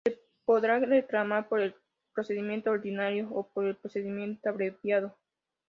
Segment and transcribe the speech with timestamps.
[0.03, 1.75] Se podrá reclamar por el
[2.15, 5.15] procedimiento ordinario o por el procedimiento abreviado.